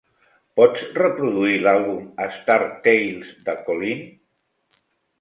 [0.59, 2.01] Pots reproduir l'àlbum
[2.39, 2.59] Star
[2.89, 4.07] Tales de Colleen?